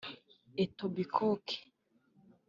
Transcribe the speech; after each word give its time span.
Etobikoke 0.63 1.57